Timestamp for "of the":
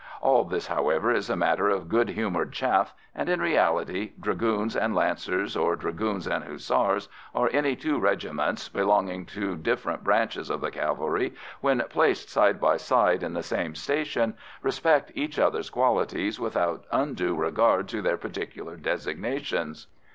10.49-10.71